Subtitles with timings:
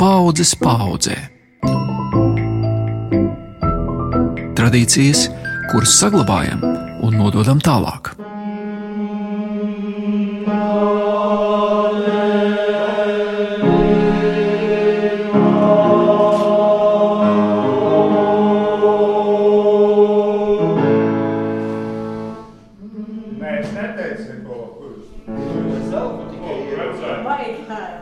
[0.00, 1.16] paudzes paudzē.
[4.56, 5.26] Tradīcijas,
[5.68, 6.64] kuras saglabājam
[7.04, 8.14] un nododam tālāk.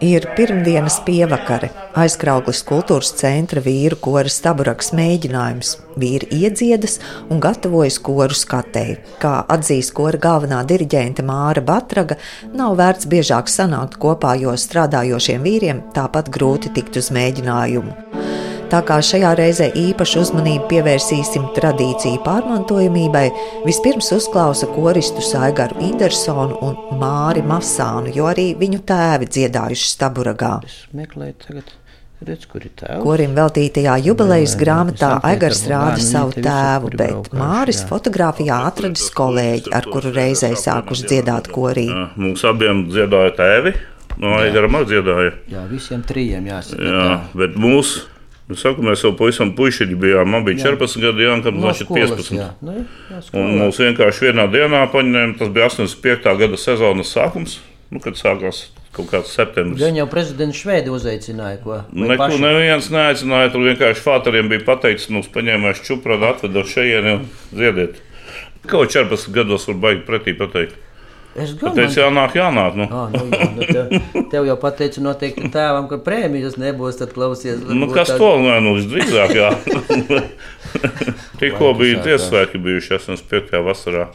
[0.05, 5.73] Ir pirmdienas pievakare, aizkrauklis kultūras centra vīru koras staburaks mēģinājums.
[5.99, 9.01] Vīri iedziedas un gatavojas koru skatēji.
[9.19, 12.21] Kā atzīst kora galvenā diriģente Māra Batraga,
[12.55, 18.28] nav vērts biežāk sanākt kopā, jo strādājošiem vīriem tāpat grūti tikt uz mēģinājumu.
[18.69, 23.25] Tā kā šajā reizē īpašu uzmanību pievērsīsim tradīciju pārmantojamībai,
[23.65, 30.59] vispirms uzklausa koristu Saigaru Indersonu un Māri Masānu, jo arī viņu tēvi dziedājuši staburagā.
[32.29, 39.89] Redz, Korim veltītajā jubilejas grāmatā Aigars rāda savu tēvu, bet Māris fotografijā atradis kolēģi, ar
[39.89, 41.87] kuru reizē sākuši dziedāt korī.
[42.21, 43.75] Mums abiem dziedāja tēvi,
[44.21, 45.39] no Aigara man dziedāja.
[45.57, 46.93] Jā, visiem trījiem jāsaka.
[46.93, 48.09] Jā, bet mūsu
[48.49, 50.31] Nu, saku, mēs jau pavisam puiši bijām.
[50.33, 50.71] Man bija jā.
[50.73, 52.33] 14 gadi, jā, kad no skolas, 15.
[52.39, 52.49] Jā.
[52.65, 52.79] Nu,
[53.13, 55.37] jā, un mūs vienkārši vienā dienā paņēma.
[55.37, 56.33] Tas bija 85.
[56.41, 57.59] gada sezonas sākums,
[57.93, 58.63] nu, kad sākās
[58.97, 59.85] kaut kāds septembris.
[59.85, 61.61] Viņa jau prezidents Šveidi uzaicināja.
[61.61, 63.53] Ko, Neko neviens neaicināja.
[63.53, 68.01] Tur vienkārši fāteriem bija pateikts, mums paņēmās čuprādi, atveda šeit un dziediet.
[68.69, 70.88] Kaut 14 gados var baigt pretī pateikt.
[71.39, 72.79] Es domāju, ka tas jānāk, jānāk.
[72.79, 72.87] Nu.
[72.91, 76.99] À, nu, jā, nu tev, tev jau pateica, noteikti tēvam, ka prēmijas nebūs.
[76.99, 78.23] Tad klausies, nu, kas tād...
[78.23, 79.37] to nē, nu visdrīzāk.
[81.41, 83.63] Tikko bija tiesvēki bijuši 85.
[83.67, 84.09] vasarā.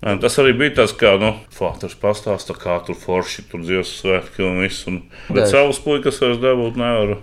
[0.00, 4.62] Tas arī bija tas, kā nu, Falks pastāsta, kā tur forši tur dzīves svētki un
[4.64, 4.86] viss.
[4.88, 5.50] Un, bet Dēļ.
[5.52, 7.18] savus puikas vairs dabūt nevaru.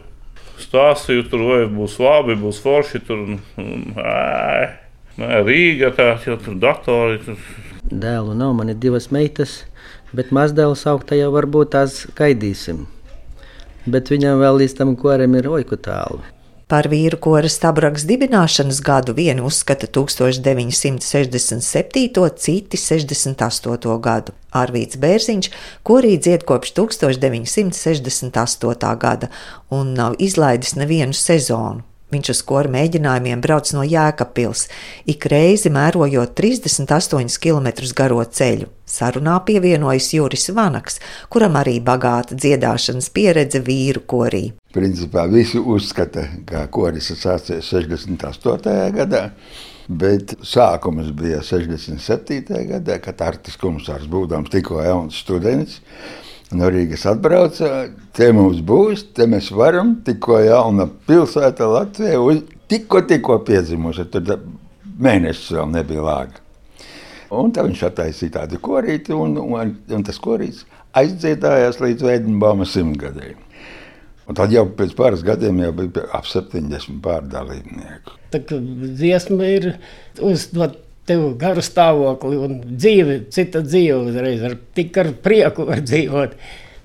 [0.62, 3.02] Stāstīju, tur vai būs labi, būs forši.
[3.08, 4.68] Tur, un, ē,
[5.18, 7.18] nē, Rīga, tā, tur datori.
[7.26, 7.42] Tur,
[7.88, 9.62] Dēlu nav, man ir divas meitas,
[10.12, 12.82] bet mazdēls augtajā varbūt tās gaidīsim.
[13.88, 16.20] Bet viņam vēl līdz tam koram ir oiku tālu.
[16.68, 21.64] Par vīru koras stabraks dibināšanas gadu vienu uzskata 1967,
[22.44, 23.96] citi 68.
[24.04, 24.36] gadu.
[24.52, 25.48] Arvīts Bērziņš
[25.88, 29.00] korī dzied kopš 1968.
[29.00, 29.32] gada
[29.72, 31.87] un nav izlaidis nevienu sezonu.
[32.08, 34.62] Viņš uz skolu mēģinājumiem brauc no Jēkabpils,
[35.12, 38.70] ik reizi mērojot 38 km garo ceļu.
[38.88, 44.46] Sarunā pievienojas Juris Vanaks, kuram arī bagāta dziedāšanas pieredze vīru korī.
[44.72, 48.78] Principā visi uzskata, ka koris ir sācies 68.
[48.96, 49.26] gadā.
[49.88, 52.56] Bet sākums bija 67.
[52.72, 55.82] gadā, kad Artis Komisārs būdams tikko jauns students
[56.56, 57.88] no Rīgas atbrauca.
[58.16, 62.20] Te mums būs, te mēs varam, tikko jauna pilsēta Latvijā,
[62.72, 64.08] tikko, tikko piedzimusi.
[64.14, 64.38] Tur
[64.98, 66.44] mēnesis vēl nebija lāga.
[67.38, 70.64] Un tad viņš attaisīja tādu korīti, un, un, un tas korīts
[70.96, 73.36] aizdziedājās līdz Veidenbauma simtgadēji.
[74.28, 78.16] Un tad jau pēc pāris gadiem jau bija ap 70 pārdalībnieku.
[78.32, 79.70] Tā dziesma ir
[80.24, 80.76] uzdot
[81.08, 86.38] tev garu stāvokli un dzīve, cita dzīve uzreiz, ar, tik ar prieku var dzīvot.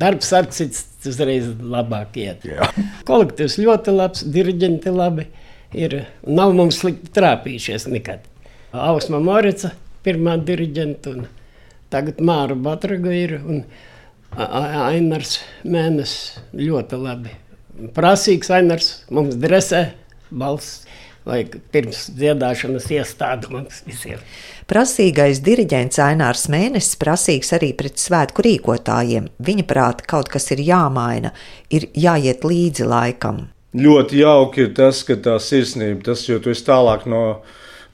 [0.02, 2.46] Darbs ar cits uzreiz labāk iet.
[2.46, 2.70] Jā.
[3.06, 5.28] Kolektīvs ļoti labs, diriģenti labi
[5.78, 6.02] ir.
[6.26, 8.26] Nav mums slikti trāpījušies nekad.
[8.72, 9.72] Ausma Morica,
[10.06, 11.26] pirmā diriģenta, un
[11.92, 13.64] tagad Māra Batraga ir, un
[14.32, 16.14] Ainars Mēnes
[16.56, 17.34] ļoti labi.
[17.92, 19.90] Prasīgs Ainars mums dresē,
[20.30, 20.86] balss
[21.28, 24.20] vai pirms dziedāšanas iestāde mums visiem.
[24.70, 29.28] Prasīgais diriģents Ainārs Mēnesis prasīgs arī pret svētku rīkotājiem.
[29.42, 31.32] Viņa prāta kaut kas ir jāmaina,
[31.70, 33.46] ir jāiet līdzi laikam.
[33.72, 37.22] Ļoti jauki ir tas, ka tā sirsnība, tas jau tu esi tālāk no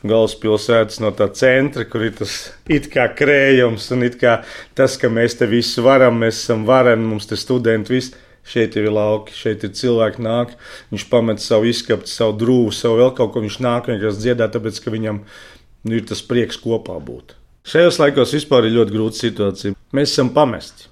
[0.07, 2.35] galvaspilsētas, no tā centra, kur ir tas
[2.71, 4.41] it kā krējums un it kā
[4.79, 8.15] tas, ka mēs te visu varam, mēs esam vareni, mums te studenti visi
[8.49, 10.55] Šeit ir lauki, šeit ir cilvēki, nāk.
[10.93, 13.43] Viņš pamet savu izskatu, savu drūmu, savu vēl kaut ko.
[13.45, 17.35] Viņš nāk vienkārši dziedāt, tāpēc ka viņam nu, ir tas prieks kopā būt.
[17.69, 19.77] Šajos laikos vispār ir ļoti grūta situācija.
[19.93, 20.89] Mēs esam pamesti.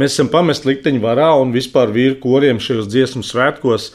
[0.00, 3.92] Mēs esam pamesti likteņu varā un vispār vīru koriem šajos dziesmu svētkos.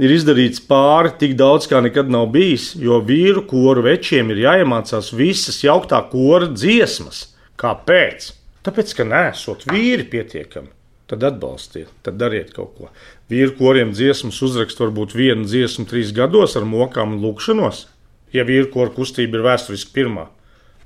[0.00, 5.12] Ir izdarīts pāri tik daudz, kā nekad nav bijis, jo vīru koru večiem ir jāiemācās
[5.12, 7.26] visas jauktā kora dziesmas.
[7.60, 8.32] Kāpēc?
[8.64, 10.72] Tāpēc, ka nesot vīri pietiekami
[11.10, 12.90] tad atbalstiet, tad dariet kaut ko.
[13.30, 17.86] Vīru koriem dziesmas uzrakst varbūt vienu dziesmu trīs gados ar mokām un lūkšanos.
[18.34, 20.28] Ja vīru koru kustība ir vēsturiski pirmā,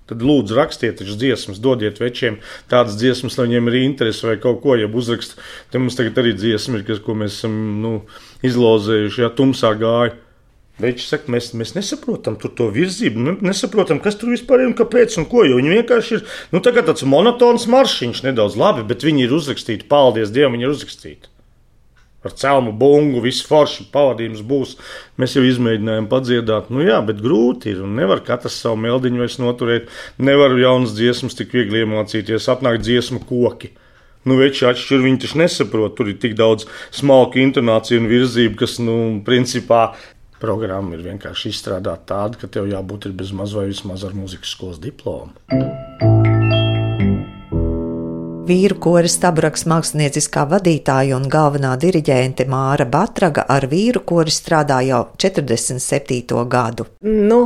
[0.05, 2.37] Tad lūdzu, rakstiet taču dziesmas, dodiet večiem
[2.69, 5.39] tādas dziesmas, lai viņiem ir interese vai kaut ko, ja uzrakst.
[5.73, 7.95] Te mums tagad arī dziesma ir, kas, ko mēs esam nu,
[8.45, 10.13] izlozējuši, ja tumsā gāja.
[10.83, 15.29] Veči saka, mēs, mēs nesaprotam to virzību, nesaprotam, kas tur vispār ir un kāpēc un
[15.31, 15.45] ko.
[15.47, 19.87] Viņi vienkārši ir nu, tāds monotons maršiņš, nedaudz labi, bet viņi ir uzrakstīti.
[19.91, 21.31] Paldies Dievam, viņi ir uzrakstīti
[22.25, 24.75] ar celmu bungu, viss forši pavadījums būs.
[25.21, 27.85] Mēs jau izmēģinājām padziedāt, nu jā, bet grūti ir.
[27.85, 33.75] Nevar katrs savu meldiņu vairs noturēt, nevar jaunas dziesmas tik viegli iemācīties, atnāk dziesmu koki.
[34.25, 36.65] Nu, veči atšķir, viņi taču nesaprot, tur ir tik daudz
[36.97, 39.91] smalku intonāciju un virzību, kas, nu, principā
[40.45, 44.83] programma ir vienkārši izstrādāta tāda, ka tev jābūt bez maz vai vismaz ar muzikas skolas
[44.83, 45.33] diplomu.
[48.45, 54.99] Vīru koris Tabraks mākslinieckā vadītāja un galvenā diriģente Māra Batraga ar vīru kori strādā jau
[55.17, 56.43] 47.
[56.53, 56.85] gadu.
[57.01, 57.39] Nu,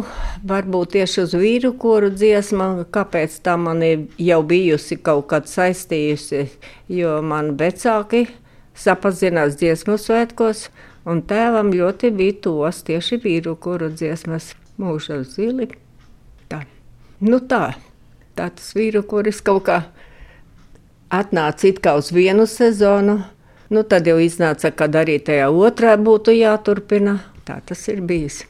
[0.50, 6.48] varbūt tieši uz vīru koru dziesma, kāpēc tā man ir jau bijusi kaut kad saistījusi,
[6.98, 8.26] jo man vecāki
[8.74, 10.66] sapazinās dziesmu svētkos,
[11.08, 15.70] un tēvam ļoti bija tos tieši vīru koru dziesmas mūža zili.
[16.50, 16.62] Tā.
[17.24, 17.72] Nu tā,
[18.38, 19.80] tā tas vīru koris kaut kā
[21.14, 23.18] atnāca it kā uz vienu sezonu,
[23.72, 27.18] nu tad jau iznāca, ka arī tajā otrā būtu jāturpina.
[27.48, 28.42] Tā tas ir bijis.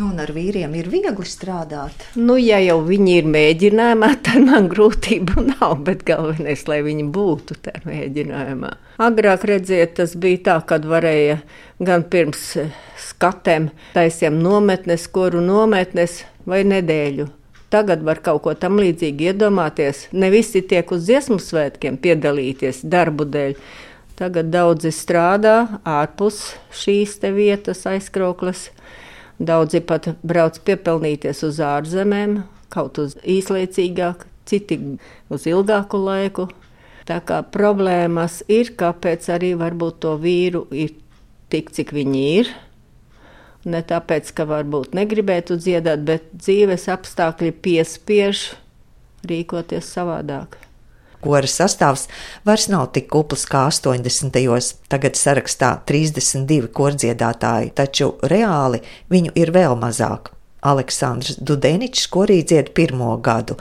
[0.00, 2.06] Nu, un ar vīriem ir viegli strādāt.
[2.16, 5.74] Nu, ja jau viņi ir mēģinājumā, tad man grūtību nav.
[5.84, 8.70] Bet galvenais, lai viņi būtu tajā mēģinājumā.
[9.04, 11.42] Agrāk redziet, tas bija tā, kad varēja
[11.84, 12.46] gan pirms
[13.10, 17.28] skatēm taisiem nometnes, koru nometnes vai nedēļu
[17.70, 20.08] Tagad var kaut ko tam līdzīgu iedomāties.
[20.10, 23.52] Ne visi tiek uz dziesmu svētkiem piedalīties darbu dēļ.
[24.18, 26.40] Tagad daudzi strādā ārpus
[26.74, 28.66] šīs vietas, aizkrauklas.
[29.40, 32.42] Daudzi pat brauc piepelnīties uz ārzemēm,
[32.72, 34.78] kaut uz īslaicīgāku, citi
[35.32, 36.48] uz ilgāku laiku.
[37.08, 40.92] Tā kā problēmas ir, kāpēc arī varbūt to vīru ir
[41.50, 42.52] tik, cik viņi ir.
[43.64, 48.50] Ne tāpēc, ka varbūt negribētu dziedāt, bet dzīves apstākļi piespiež
[49.28, 50.60] rīkoties savādāk.
[51.20, 52.06] Kora sastāvs
[52.48, 54.32] vairs nav tik kupls kā 80.
[54.32, 54.74] gados.
[54.90, 58.80] Tagad sarakstā 32 kordziedātāji, taču reāli
[59.12, 60.32] viņu ir vēl mazāk.
[60.60, 63.56] Aleksandrs Dudeničs korī dzied pirmo gadu.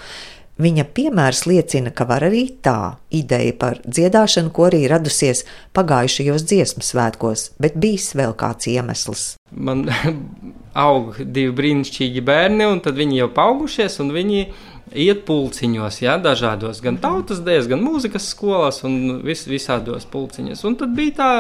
[0.59, 2.97] Viņa piemērs liecina, ka var arī tā.
[3.15, 5.45] Ideja par dziedāšanu korī radusies
[5.75, 9.23] pagājušajos dziesmu svētkos, bet bijis vēl kāds iemesls.
[9.55, 9.85] Man
[10.89, 14.49] aug divi brīnišķīgi bērni, un viņi jau augušies, un viņi
[14.93, 20.63] iet pulciņos, ja, dažādos, gan tautas dēļ, gan mūzikas skolās, un vis, visādos pulciņos.
[20.67, 21.33] Un tad bija tā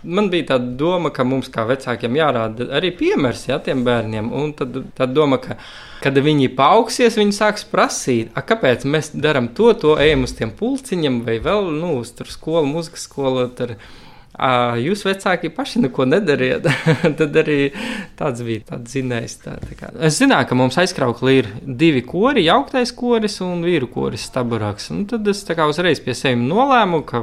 [0.00, 4.30] Man bija tā doma, ka mums kā vecākiem jārāda arī piemērs ja, tiem bērniem.
[4.32, 5.58] Un tad tā doma, ka,
[6.00, 11.20] kad viņi paaugsies, viņi sāks prasīt, kāpēc mēs darām to, to ejam uz tiem pulciņiem
[11.26, 13.44] vai vēl nu, uz skolu, muzikas skolu.
[13.52, 13.76] Tur,
[14.80, 16.66] jūs vecāki paši neko nedariet.
[17.18, 17.58] tad arī
[18.18, 19.36] tāds bija tāds zinājums.
[19.44, 19.90] Tā, tā kā.
[20.06, 24.90] es zināju, ka mums aizkrauklī ir divi kori, jauktais koris un vīru koris staburāks.
[24.94, 27.22] Un tad es kā, uzreiz pie sevis nolēmu, ka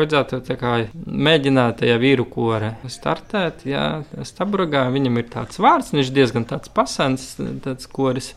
[0.00, 3.66] vajadzētu kā, mēģināt tajā vīru kore startēt.
[3.68, 3.88] Jā,
[4.26, 7.34] staburākā viņam ir tāds vārds, viņš diezgan tāds pasens,
[7.64, 8.34] tāds koris.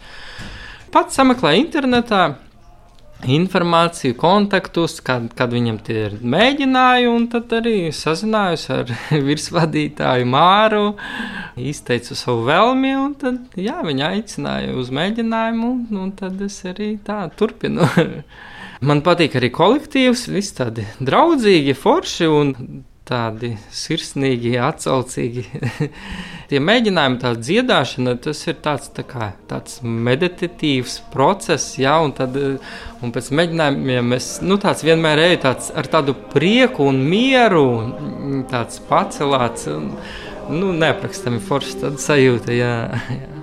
[0.93, 2.21] Pats sameklēju internetā,
[3.25, 8.91] informāciju, kontaktus, kad, kad viņam tie ir mēģināju, un tad arī sazinājos ar
[9.29, 10.83] virsvadītāju Māru,
[11.57, 17.25] izteicu savu vēlmi, un tad, jā, viņa aicināja uz mēģinājumu, un, tad es arī tā
[17.39, 17.87] turpinu.
[18.87, 22.53] Man patīk arī kolektīvs, visi tādi draudzīgi, forši un
[23.07, 25.45] tādi sirsnīgi, atsaucīgi.
[26.51, 32.37] Tie mēģinājumi, tā dziedāšana, tas ir tāds, tā kā, tāds meditatīvs process, jā, un, tad,
[33.03, 37.67] un pēc mēģinājumiem es nu, vienmēr eju tāds, ar tādu prieku un mieru,
[38.51, 39.91] tāds pacelāts, un,
[40.51, 42.77] nu, neaprakstami foršs sajūta, jā.
[43.17, 43.36] jā.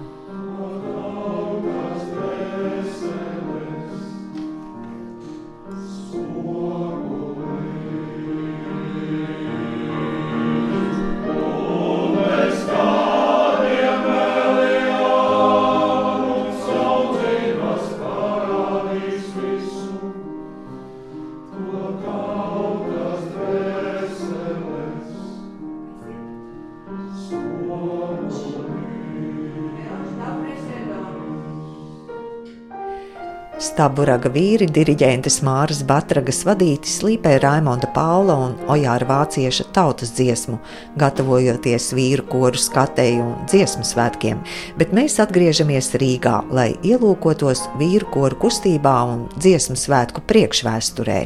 [33.85, 40.57] Staburaga vīri, diriģentes Māras Batragas vadīti slīpē Raimonda Paula un Ojāra Vācieša tautas dziesmu,
[40.97, 44.41] gatavojoties vīru koru skatēju un dziesmu svētkiem,
[44.81, 51.21] bet mēs atgriežamies Rīgā, lai ielūkotos vīru koru kustībā un dziesmu svētku priekšvēsturē.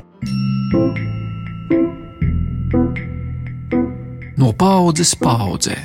[4.34, 5.78] No paudzes paudzē.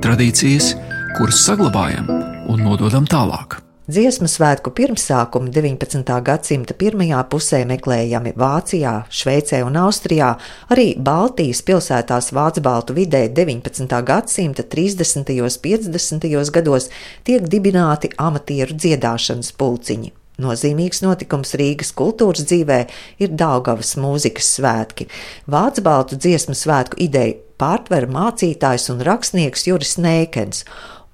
[0.00, 0.78] Tradīcijas,
[1.18, 2.23] kuras saglabājam
[2.54, 3.58] un nododam tālāk.
[3.84, 6.08] Dziesmu svētku pirmsākumi 19.
[6.24, 10.30] gadsimta pirmajā pusē meklējami Vācijā, Šveicē un Austrijā,
[10.72, 14.00] arī Baltijas pilsētās Vācu-Baltu vidē 19.
[14.08, 15.34] gadsimta 30.
[15.44, 16.26] un 50.
[16.56, 16.88] gados
[17.28, 20.14] tiek dibināti amatieru dziedāšanas pulciņi.
[20.40, 22.80] Nozīmīgs notikums Rīgas kultūras dzīvē
[23.22, 25.10] ir Daugavas mūzikas svētki.
[25.46, 30.64] Vācu baltu dziesmu svētku ideju pārtver mācītājs un rakstnieks Juris Neikens,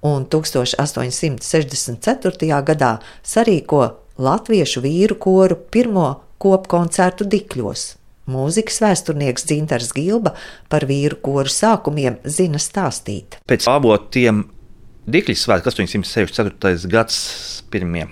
[0.06, 2.62] un 1864.
[2.66, 2.92] gadā
[3.26, 3.82] sarīko
[4.20, 7.96] latviešu vīru koru pirmo kopkoncertu Dikļos.
[8.30, 10.32] Mūzikas vēsturnieks Dzintars Gilba
[10.70, 13.28] par vīru koru sākumiem zina stāstīt.
[13.50, 14.36] Pēc avotiem
[15.10, 16.88] Dikļu svētki 864.
[16.92, 17.16] gads
[17.72, 18.06] pirmie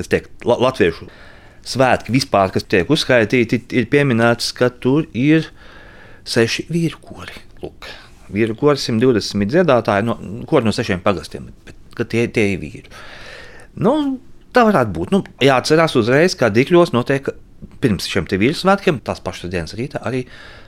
[0.00, 1.08] kas tiek latviešu
[1.70, 5.50] svētki vispār, kas tiek uzskaitīti, ir pieminēts, ka tur ir
[6.28, 7.36] seši vīru kori.
[7.60, 7.90] Lūk,
[8.32, 10.16] vīru kori 120 dziedātāji, no,
[10.50, 12.90] kori no sešiem pagastiem, bet tie, tie ir vīri.
[13.80, 13.94] Nu,
[14.54, 15.14] tā varētu būt.
[15.14, 17.28] Nu, jāatcerās uzreiz, kā Dikļos notiek
[17.80, 20.24] pirms šiem vīru svētkiem, tās pašas dienas rītā arī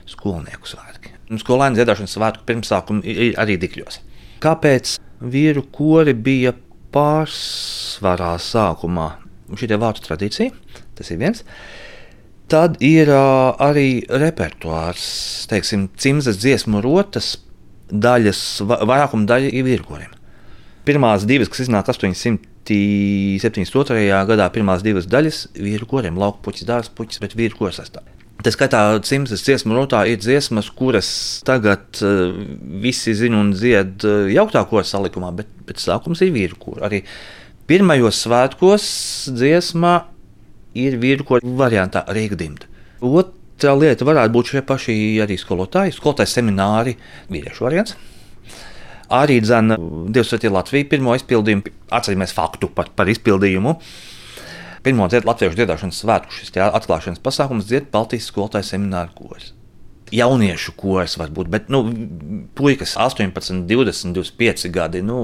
[0.09, 1.13] skolnieku svētki.
[1.41, 3.99] Skolēnu dziedāšanas svētku pirmsākumi ir arī Dikļos.
[4.43, 4.97] Kāpēc
[5.33, 6.53] vīru kori bija
[6.93, 9.07] pārsvarā sākumā
[9.57, 10.53] šī vārdu tradīcija,
[10.97, 11.43] tas ir viens.
[12.51, 15.05] Tad ir uh, arī repertuārs,
[15.49, 17.33] teiksim, cimdas dziesmu rotas
[17.93, 20.09] daļas, vairākuma daļa ir virgoriem.
[20.87, 24.25] Pirmās divas, kas iznāk 872.
[24.29, 28.03] gadā, pirmās divas daļas ir virgoriem, lauka puķis, dārza puķis, bet virgors sastāv.
[28.43, 31.09] Tā skaitā cimdas dziesmu rotā ir dziesmas, kuras
[31.47, 32.33] tagad uh,
[32.83, 36.89] visi zina un dzied uh, jauktā kora salikumā, bet, bet sākums ir vīru kora.
[36.89, 36.99] Arī
[37.69, 38.85] pirmajos svētkos
[39.37, 39.93] dziesmā
[40.75, 42.67] ir vīru kora variantā Rīga dimta.
[43.63, 44.93] Otra lieta varētu būt šie paši
[45.23, 46.97] arī skolotāji, skolotāji semināri,
[47.31, 47.93] vīriešu variants.
[49.07, 49.77] Arī dzēna
[50.11, 53.71] Dievs ir Latvija pirmo izpildījumu, atcerieties faktu par, par izpildījumu.
[54.83, 59.53] Pirmā dzied, latviešu dziedāšanas svētku šis atklāšanas pasākums dzied Baltijas skolotāju semināru kurs.
[60.11, 61.85] Jauniešu kurs varbūt, bet nu,
[62.59, 65.05] puikas 18, 20, 25 gadi.
[65.07, 65.21] Nu,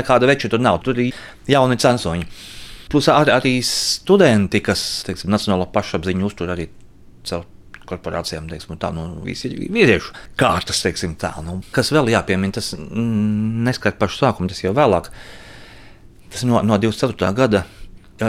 [0.00, 0.80] nekāda veča tur nav.
[0.82, 1.14] Tur ir
[1.46, 2.26] jauni censoņi.
[2.90, 6.66] Plus ar, arī studenti, kas teiksim, nacionālo pašapziņu uztur arī
[7.28, 7.46] caur
[7.88, 11.32] korporācijām, teiksim, tā, nu, visi ir vīriešu kārtas, teiksim, tā.
[11.44, 15.10] Nu, kas vēl jāpiemina, tas mm, neskar pašu sākumu, tas jau vēlāk.
[16.28, 17.32] Tas no, no 24.
[17.36, 17.64] gada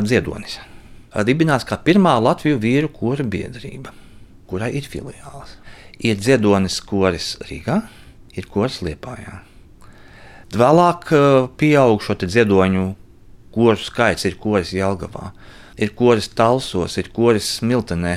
[0.08, 0.60] Ziedonis.
[1.26, 3.92] Dibināts kā pirmā Latvijas vīru kora biedrība,
[4.48, 5.58] kurai ir filiāls.
[6.00, 7.82] Ir Ziedonis koris Rīgā,
[8.38, 9.42] ir koris Liepājā.
[10.50, 11.12] Vēlāk
[11.62, 12.86] pieaug šo dziedoņu
[13.54, 15.32] koru skaits, ir koris Jelgavā,
[15.78, 18.16] ir koris Talsos, ir koris Smiltenē.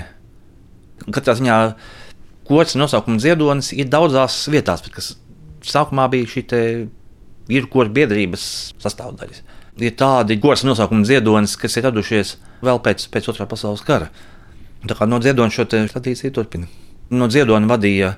[1.09, 1.56] Katrā ziņā
[2.47, 5.14] koris nosaukuma ziedonis ir daudzās vietās, kas
[5.66, 6.47] sākumā bija šī
[7.49, 8.44] vīru kora biedrības
[8.82, 9.42] sastāvdaļas
[9.80, 14.11] ir tādi gods nosaukuma ziedonis, kas ir radušies vēl pēc, pēc otrā pasaules kara.
[14.87, 16.68] Tā kā no ziedoņa šo tradīciju turpina.
[17.12, 18.12] No ziedoņa vadīja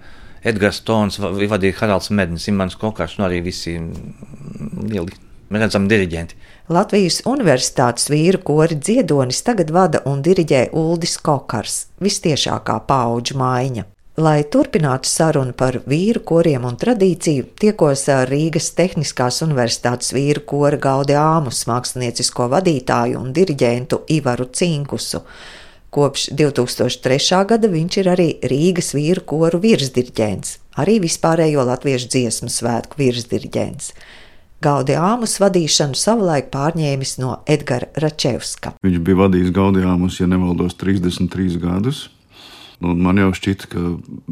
[0.44, 5.20] Edgars Tons, vadīja Haralds Mednis, Imants Kokars un arī visi lieli
[5.54, 6.40] redzami diriģenti.
[6.72, 13.84] Latvijas Universitātes vīru kori dziedonis tagad vada un diriģē Uldis Kokars, vistiešākā paudžu maiņa.
[14.24, 20.80] Lai turpinātu sarunu par vīru koriem un tradīciju, tiekos ar Rīgas Tehniskās Universitātes vīru kora
[20.80, 25.20] Gaudi Āmus māksliniecisko vadītāju un diriģentu Ivaru Cinkusu.
[25.92, 27.44] Kopš 2003.
[27.44, 33.92] gada viņš ir arī Rīgas vīru koru virsdirģents, arī vispārējo latviešu dziesmu svētku virsdirģents.
[34.62, 38.76] Gaudi Āmus vadīšanu savulaik pārņēmis no Edgara Račevska.
[38.84, 42.08] Viņš bija vadījis Gaudi Āmus, ja nemaldos, 33 gadus.
[42.84, 43.82] Un man jau šķita, ka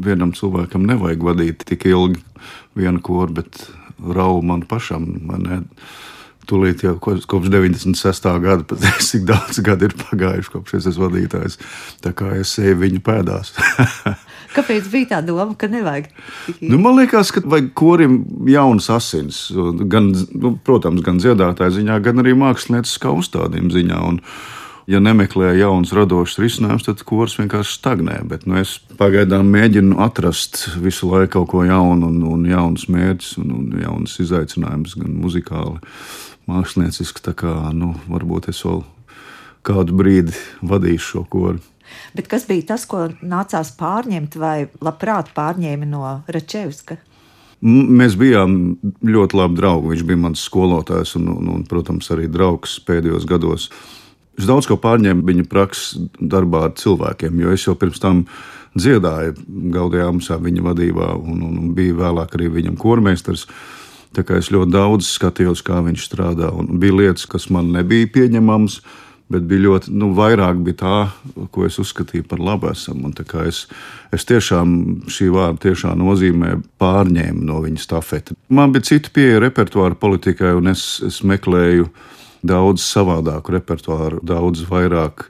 [0.03, 2.21] vienam cilvēkam nevajag vadīt tik ilgi
[2.77, 3.65] vienu koru, bet
[3.99, 5.07] raugu man pašam.
[5.27, 5.67] Man
[6.49, 8.27] Tūlīt jau kopš 96.
[8.43, 11.59] gada, pat cik daudz gadu ir pagājuši, kopš es esmu vadītājs.
[12.03, 13.53] Tā kā es eju viņu pēdās.
[14.55, 16.11] Kāpēc bija tā doma, ka nevajag?
[16.61, 18.19] Nu, man liekas, ka vajag korim
[18.49, 19.45] jaunas asins.
[19.89, 24.01] Gan, nu, protams, gan dziedātāja ziņā, gan arī mākslinieckā uzstādījuma ziņā.
[24.11, 24.19] Un,
[24.87, 28.19] ja nemeklē jaunus radošus risinājumus, tad kurs vienkārši stagnē.
[28.29, 33.37] Bet nu, es pagaidām mēģinu atrast visu laiku kaut ko jaunu, un, un jaunus mērķus
[33.41, 35.79] un, un jaunus izaicinājumus, gan muzikāli,
[36.49, 37.23] mākslinieciski.
[37.25, 38.83] Tā kā nu, varbūt es vēl
[39.63, 40.35] kādu brīdi
[40.65, 41.63] vadīšu šo koru.
[42.15, 46.97] Bet kas bija tas, ko nācās pārņemt vai labprāt pārņēma no Račevska?
[47.63, 48.75] Mēs bijām
[49.07, 49.91] ļoti labi draugi.
[49.93, 53.69] Viņš bija mans skolotājs un, un, un protams, arī draugs pēdējos gados.
[54.39, 58.25] Es daudz ko pārņēmu viņa prakses darbā ar cilvēkiem, jo es jau pirms tam
[58.73, 59.35] dziedāju
[59.73, 63.45] Gaudijā Amsā viņa vadībā un, un, un biju vēlāk arī viņam kormeistars.
[64.13, 68.11] Tā kā es ļoti daudz skatījos, kā viņš strādā, un bija lietas, kas man nebija
[68.13, 68.81] pieņemamas
[69.33, 70.97] bet bija ļoti, nu, vairāk bija tā,
[71.53, 73.05] ko es uzskatīju par labu esam.
[73.47, 73.63] Es,
[74.13, 74.75] es tiešām
[75.11, 78.37] šī vārda tiešām nozīmē pārņēmu no viņa stafeti.
[78.53, 81.89] Man bija cita pieeja repertuāra politikai, un es, es meklēju
[82.43, 85.29] daudz savādāku repertuāru, daudz vairāk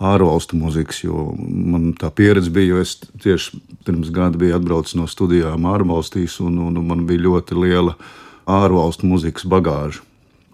[0.00, 5.06] ārvalstu mūzikas, jo man tā pieredze bija, jo es tieši pirms gada biju atbraucis no
[5.10, 7.96] studijām ārvalstīs, un, un, un man bija ļoti liela
[8.50, 10.04] ārvalstu mūzikas bagāža.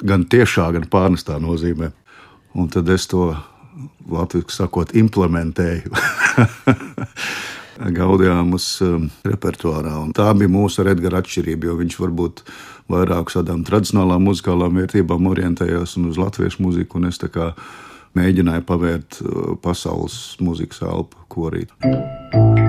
[0.07, 1.91] Gan tiešā, gan pārnestā nozīmē.
[2.57, 3.31] Un tad es to
[4.11, 5.93] latviešu sakot, implementēju.
[7.97, 9.99] Gaudījāmas um, repertuārā.
[10.01, 12.45] Un tā bija mūsu ar Edgara atšķirība, jo viņš varbūt
[12.93, 17.03] vairāk uz tādām tradicionālām muzikālām vērtībām orientējās un uz latviešu mūziku.
[17.09, 17.21] Es
[18.17, 22.65] mēģināju pavērt uh, pasaules mūzikas elpu korīt.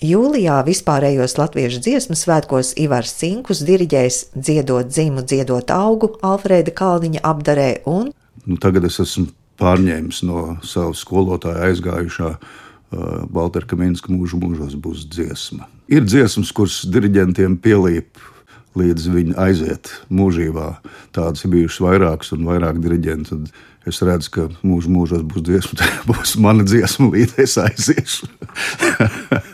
[0.00, 7.82] Jūlijā vispārējos latviešu dziesmu svētkos Ivars Cinkus diriģēs dziedot dzimu, dziedot augu Alfrēda Kalniņa apdarē
[7.84, 8.08] un.
[8.46, 9.26] Nu, tagad es esmu
[9.60, 15.68] pārņēmis no savas skolotāja aizgājušā uh, Kaminska mūža mūžos būs dziesma.
[15.92, 18.16] Ir dziesmas, kuras diriģentiem pielīp
[18.80, 20.78] līdz viņi aiziet mūžībā.
[21.12, 23.36] Tādas ir bijušas vairākas un vairāk diriģenti.
[23.36, 28.32] Tad es redzu, ka mūžā mūžos būs dziesma, tā būs mana dziesma, līdz es aiziešu.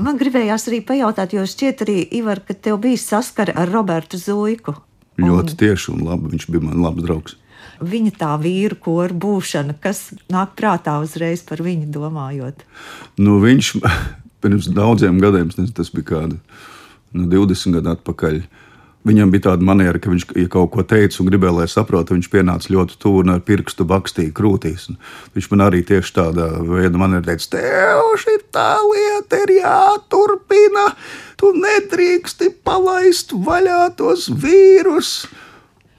[0.00, 4.74] Man gribējās arī pajautāt, jo šķiet, arī Ivar, ka tev bija saskara ar Robertu Zuiku.
[5.18, 5.28] Un...
[5.28, 6.30] Ļoti tieši un labi.
[6.32, 7.36] Viņš bija mans labs draugs.
[7.80, 12.64] Viņa tā vīru kora būšana, kas nāk prātā uzreiz par viņu domājot?
[13.20, 13.72] Nu, viņš
[14.44, 16.40] pirms daudziem gadiem, tas bija kādi
[17.12, 18.42] nu, 20 gadu atpakaļ.
[19.00, 22.26] Viņam bija tāda maniera, ka viņš, ja kaut ko teica un gribēja, lai saprotu, viņš
[22.28, 24.90] pienāca ļoti tuvu un ar pirkstu bakstīja krūtīs.
[24.92, 24.98] Un
[25.38, 30.84] viņš man arī tieši tādā veidā man ir teicis, tev šī tā lieta ir jāturpina.
[31.40, 35.24] Tu nedrīksti palaist vaļā tos vīrus.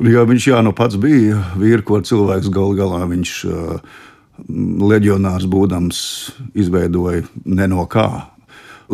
[0.01, 3.99] Jā, viņš jau nu pats bija vīrs, ko cilvēks gal galā viņš uh,
[4.93, 5.99] leģionārs būdams
[6.53, 8.27] izveidoja ne no kā.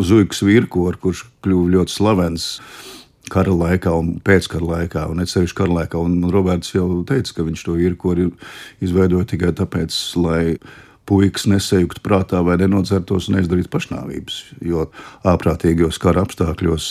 [0.00, 2.54] Zuiks vīrkoru, kurš kļuva ļoti slavens
[3.32, 6.00] kara laikā un pēckara laikā, un it sevišķi kara laikā.
[6.00, 8.28] Un Roberts jau teica, ka viņš to ir, ko ir
[8.84, 10.42] izveidojis tikai tāpēc, lai
[11.08, 14.42] puikas nesajuktu prātā vai nenodzertos un neizdarītu pašnāvības.
[14.64, 14.88] Jo
[15.28, 16.88] ārprātīgos kara apstākļos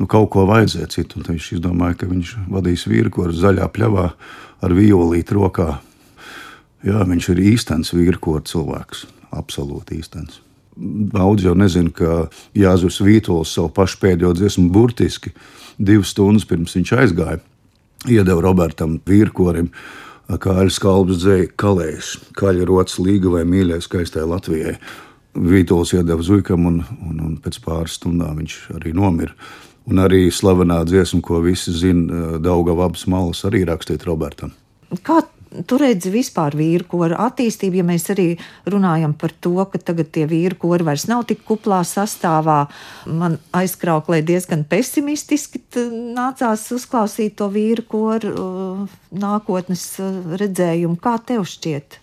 [0.00, 1.20] nu, kaut ko vajadzēja citu.
[1.20, 4.06] Un viņš izdomāja, ka viņš vadīs vīru, ko ar zaļā pļavā
[4.62, 5.68] ar violīti rokā.
[6.82, 9.06] Jā, viņš ir īstenis ko cilvēks.
[9.32, 10.40] Absolūti īstenis.
[11.12, 15.34] Daudz jau nezina, ka Jānis Vītols savu pašu pēdējo dziesmu burtiski
[15.82, 17.40] divas stundas pirms viņš aizgāja,
[18.10, 19.72] iedeva Robertam Vīrkorim.
[20.32, 24.76] Kāļas kalbas dzēja kalējs, kaļa rotas līga vai mīļais skaistai Latvijai.
[25.32, 29.34] Vītols iedeva zuikam, un, un, un pēc pāris stundām viņš arī nomira.
[29.90, 34.52] Un arī slavenā dziesma, ko visi zina, Daugava abas malas, arī rakstīta Robertam.
[35.02, 35.18] Kā
[35.66, 38.26] tu redzi vispār vīru koru attīstību, ja mēs arī
[38.70, 42.64] runājam par to, ka tagad tie vīru kori vairs nav tik kuplā sastāvā.
[43.06, 45.62] Man aizkrauklē diezgan pesimistiski
[46.16, 50.98] nācās uzklausīt to vīru koru uh, nākotnes uh, redzējumu.
[51.02, 51.98] Kā tev šķiet?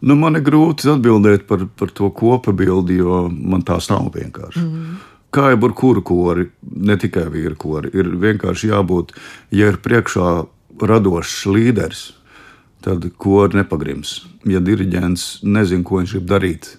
[0.00, 4.62] Nu, man ir grūti atbildēt par, par to kopabildi, jo man tās nav vienkārši.
[4.64, 5.00] Mm.
[5.30, 6.48] Kā jau ar kuru kori,
[6.82, 9.12] ne tikai vīru kori, ir vienkārši jābūt,
[9.54, 10.30] ja ir priekšā
[10.80, 12.00] radošs līderis,
[12.84, 14.20] tad kori nepagrims.
[14.48, 16.70] Ja diriģents nezina, ko viņš grib darīt,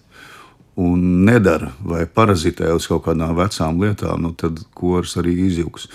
[0.81, 5.87] un nedara vai parazitē uz kaut kādām vecām lietām, nu, tad kurs arī izjūgs.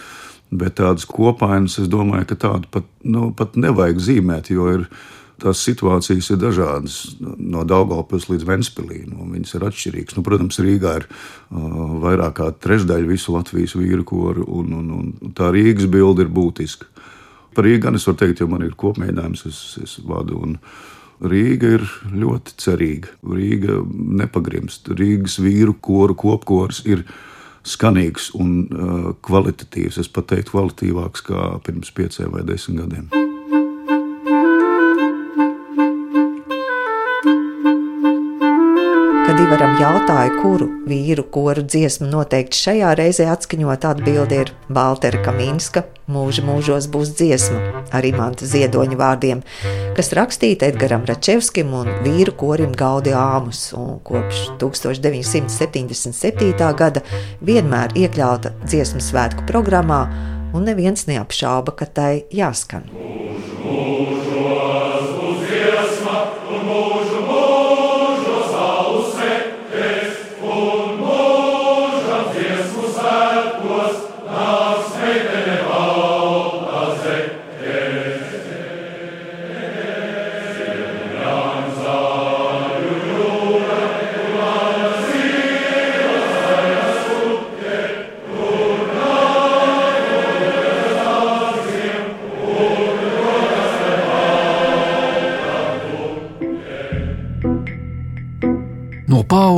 [0.56, 4.84] Bet tādas kopainas, es domāju, ka tādu pat, nu, pat nevajag zīmēt, jo ir,
[5.42, 6.98] tās situācijas ir dažādas.
[7.20, 10.16] No Daugopils līdz Ventspilī nu, viņas ir atšķirīgas.
[10.16, 15.34] Nu, protams, Rīgā ir uh, vairāk kā trešdaļa visu Latvijas vīru koru, un, un, un
[15.36, 16.88] tā Rīgas bilde ir būtiska.
[17.56, 20.42] Par Rīgā es varu teikt, jo man ir kopmēģinājums, es, es vadu.
[20.44, 20.58] Un,
[21.16, 23.14] Rīga ir ļoti cerīga.
[23.24, 23.78] Rīga
[24.20, 24.90] nepagrimst.
[24.98, 27.06] Rīgas vīru koru kopkors ir
[27.66, 30.02] skanīgs un uh, kvalitatīvs.
[30.02, 33.25] Es pat teiktu, kvalitīvāks kā pirms pieciem vai desmit gadiem.
[39.36, 45.20] Kad kad Ivaram jautāja, kuru vīru koru dziesmu noteikti šajā reizē atskaņot, atbildi ir Baltera
[45.26, 49.42] Kaminska, mūža mūžos būs dziesma ar imanta ziedoņa vārdiem,
[49.98, 56.56] kas rakstīta Edgaram Račevskim un vīru korim Gaudi Āmus, un kopš 1977.
[56.80, 57.04] gada
[57.44, 60.08] vienmēr iekļauta dziesmu svētku programmā,
[60.56, 62.88] un neviens neapšauba, ka tai jāskan.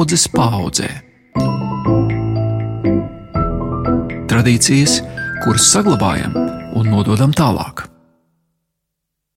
[0.08, 0.86] Paudzes paudzē.
[4.30, 5.02] Tradīcijas,
[5.44, 6.32] kuras saglabājam
[6.78, 7.77] un nododam tālāk.